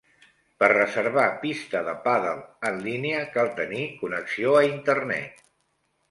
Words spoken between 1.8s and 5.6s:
de pàdel en línia, cal tenir connexió a internet.